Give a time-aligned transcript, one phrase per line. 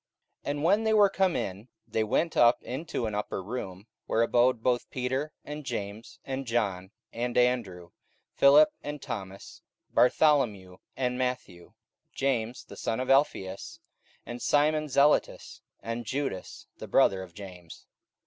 [0.45, 4.23] 44:001:013 And when they were come in, they went up into an upper room, where
[4.23, 7.91] abode both Peter, and James, and John, and Andrew,
[8.33, 9.61] Philip, and Thomas,
[9.91, 11.73] Bartholomew, and Matthew,
[12.15, 13.79] James the son of Alphaeus,
[14.25, 17.85] and Simon Zelotes, and Judas the brother of James.